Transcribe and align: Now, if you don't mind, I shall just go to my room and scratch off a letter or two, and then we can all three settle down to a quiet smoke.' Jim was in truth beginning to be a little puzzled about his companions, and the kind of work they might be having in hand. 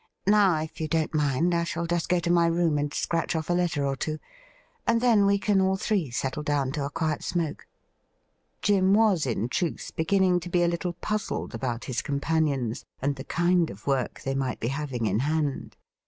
Now, 0.25 0.59
if 0.63 0.81
you 0.81 0.87
don't 0.87 1.13
mind, 1.13 1.53
I 1.53 1.63
shall 1.63 1.85
just 1.85 2.09
go 2.09 2.17
to 2.21 2.31
my 2.31 2.47
room 2.47 2.79
and 2.79 2.91
scratch 2.91 3.35
off 3.35 3.51
a 3.51 3.53
letter 3.53 3.85
or 3.85 3.95
two, 3.95 4.17
and 4.87 4.99
then 4.99 5.27
we 5.27 5.37
can 5.37 5.61
all 5.61 5.77
three 5.77 6.09
settle 6.09 6.41
down 6.41 6.71
to 6.71 6.83
a 6.85 6.89
quiet 6.89 7.23
smoke.' 7.23 7.67
Jim 8.63 8.95
was 8.95 9.27
in 9.27 9.47
truth 9.47 9.91
beginning 9.95 10.39
to 10.39 10.49
be 10.49 10.63
a 10.63 10.67
little 10.67 10.93
puzzled 10.93 11.53
about 11.53 11.85
his 11.85 12.01
companions, 12.01 12.83
and 12.99 13.15
the 13.15 13.23
kind 13.23 13.69
of 13.69 13.85
work 13.85 14.21
they 14.23 14.33
might 14.33 14.59
be 14.59 14.69
having 14.69 15.05
in 15.05 15.19
hand. 15.19 15.77